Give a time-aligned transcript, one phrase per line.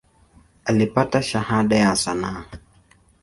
[0.65, 2.45] Alipata Shahada ya sanaa.